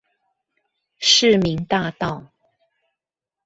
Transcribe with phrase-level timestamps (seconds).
[0.97, 2.31] 市民大道